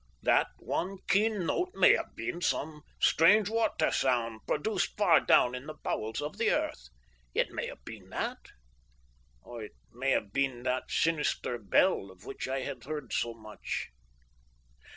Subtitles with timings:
[0.23, 5.67] That one keen note may have been some strange water sound produced far down in
[5.67, 6.89] the bowels of the earth.
[7.35, 8.39] It may have been that
[9.43, 13.89] or it may have been that sinister bell of which I had heard so much.